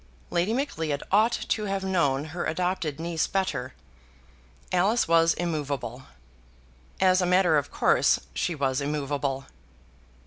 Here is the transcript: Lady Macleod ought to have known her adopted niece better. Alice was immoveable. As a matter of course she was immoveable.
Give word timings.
Lady 0.31 0.51
Macleod 0.51 1.03
ought 1.11 1.31
to 1.31 1.65
have 1.65 1.83
known 1.83 2.23
her 2.33 2.47
adopted 2.47 2.99
niece 2.99 3.27
better. 3.27 3.75
Alice 4.71 5.07
was 5.07 5.35
immoveable. 5.35 6.07
As 6.99 7.21
a 7.21 7.27
matter 7.27 7.55
of 7.55 7.69
course 7.69 8.19
she 8.33 8.55
was 8.55 8.81
immoveable. 8.81 9.45